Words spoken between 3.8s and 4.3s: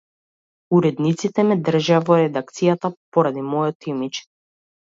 имиџ.